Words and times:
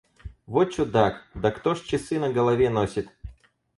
Во 0.47 0.63
чудак! 0.65 1.21
Да 1.43 1.51
кто 1.57 1.75
ж 1.75 1.83
часы 1.91 2.19
на 2.25 2.31
голове 2.39 2.71
носит? 2.79 3.13